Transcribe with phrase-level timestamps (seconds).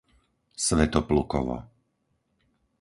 [0.65, 1.57] Svätoplukovo